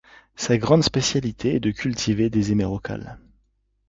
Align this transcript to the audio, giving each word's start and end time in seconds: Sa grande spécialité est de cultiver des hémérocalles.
Sa 0.35 0.57
grande 0.57 0.83
spécialité 0.83 1.53
est 1.53 1.59
de 1.59 1.69
cultiver 1.69 2.31
des 2.31 2.51
hémérocalles. 2.51 3.19